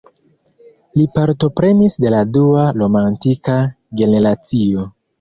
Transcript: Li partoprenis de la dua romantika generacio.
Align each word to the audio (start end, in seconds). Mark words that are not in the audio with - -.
Li 1.01 1.05
partoprenis 1.17 1.99
de 2.07 2.15
la 2.15 2.23
dua 2.39 2.65
romantika 2.81 3.63
generacio. 4.03 4.93